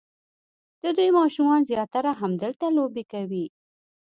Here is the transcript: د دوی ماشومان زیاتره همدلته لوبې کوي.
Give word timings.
د 0.83 0.85
دوی 0.97 1.09
ماشومان 1.19 1.61
زیاتره 1.69 2.11
همدلته 2.21 2.65
لوبې 2.77 3.03
کوي. 3.11 3.45